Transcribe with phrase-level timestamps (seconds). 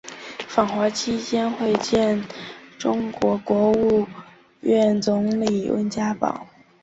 [0.47, 2.19] 访华期间会见
[2.79, 4.03] 中国国务
[4.61, 6.47] 院总理温家宝。